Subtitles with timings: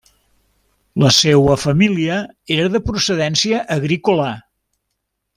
[1.03, 2.15] La seua família
[2.57, 4.31] era de procedència agrícola.